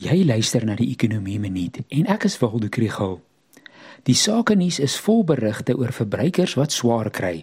[0.00, 3.18] Jy luister na die Ekonomie Minuut en ek is Waldo Krugel.
[4.08, 7.42] Die sakenuus is vol berigte oor verbruikers wat swaar kry.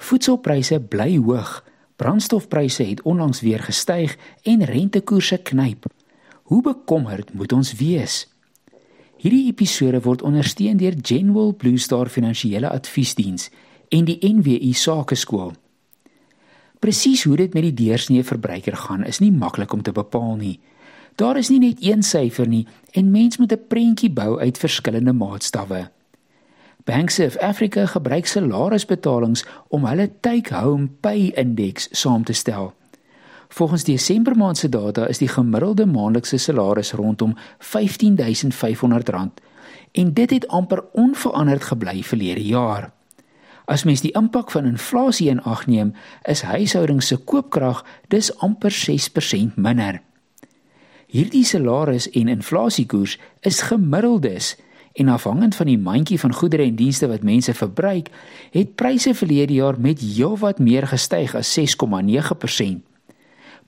[0.00, 1.58] Voedselpryse bly hoog,
[2.00, 4.16] brandstofpryse het onlangs weer gestyg
[4.48, 5.90] en rentekoerse knyp.
[6.48, 8.22] Hoe bekommerd moet ons wees?
[9.20, 13.50] Hierdie episode word ondersteun deur Genwell Blue Star Finansiële Adviesdiens
[13.92, 15.52] en die NWI Sakeskool.
[16.80, 20.56] Presies hoe dit met die deursnee verbruiker gaan, is nie maklik om te bepaal nie.
[21.14, 25.12] Daar is nie net een syfer nie en mens moet 'n prentjie bou uit verskillende
[25.12, 25.90] maatstawwe.
[26.84, 32.74] Banks of Africa gebruik salarisbetalings om hulle take-home pay indeks saam te stel.
[33.48, 39.14] Volgens Desember maand se data is die gemiddelde maandelikse salaris rondom R15500
[39.92, 42.92] en dit het amper onveranderd gebly verlede jaar.
[43.64, 48.72] As mens die impak van inflasie in ag neem, is huishoudings se koopkrag dus amper
[48.72, 50.00] 6% minder.
[51.12, 54.54] Hierdie salaris en inflasiekoers is gemiddeldes
[54.96, 58.08] en afhangend van die mandjie van goedere en dienste wat mense verbruik,
[58.52, 62.80] het pryse verlede jaar met heelwat meer gestyg as 6,9%.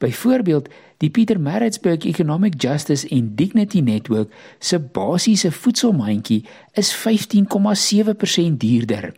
[0.01, 0.69] Byvoorbeeld,
[1.05, 9.13] die Pietermaritzburg Economic Justice and Dignity Network se basiese voedselmandjie is 15,7% duurder.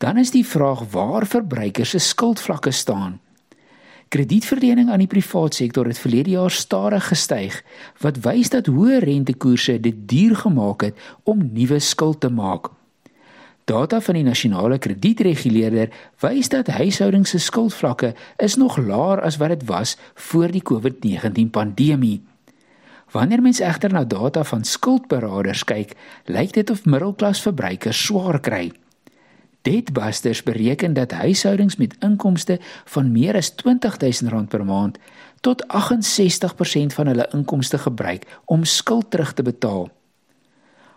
[0.00, 3.20] Dan is die vraag waar verbruikers se skuldvlakke staan.
[4.10, 7.60] Kredietverlening aan die private sektor het verlede jaar stadig gestyg,
[8.02, 12.72] wat wys dat hoë rentekoerse dit duur gemaak het om nuwe skuld te maak.
[13.70, 15.94] Data van die nasionale kredietreguleerder
[16.26, 18.10] wys dat huishoudings se skuldvlakke
[18.42, 22.18] is nog laer as wat dit was voor die COVID-19 pandemie.
[23.14, 25.94] Wanneer mens egter na data van skuldberaders kyk,
[26.26, 28.72] lyk dit of middelklas verbruikers swaar kry.
[29.62, 34.98] Debtbusters bereken dat huishoudings met inkomste van meer as R20000 per maand
[35.40, 39.90] tot 68% van hulle inkomste gebruik om skuld terug te betaal.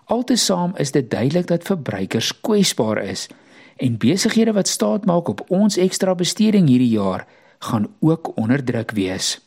[0.06, 3.28] Altesaam is dit duidelik dat verbruikers kwesbaar is
[3.78, 7.28] en besighede wat staat maak op ons ekstra besteding hierdie jaar
[7.60, 9.40] gaan ook onder druk wees.